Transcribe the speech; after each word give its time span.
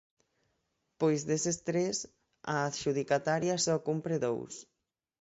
Pois 0.99 1.21
deses 1.29 1.57
tres, 1.67 1.95
a 2.53 2.55
adxudicataria 2.67 3.55
só 3.65 3.75
cumpre 3.87 4.15
dous. 4.25 4.53